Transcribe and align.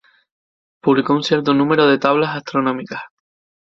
Publicó 0.81 1.13
un 1.13 1.21
cierto 1.23 1.53
número 1.53 1.85
de 1.85 1.99
tablas 1.99 2.35
astronómicas. 2.35 3.03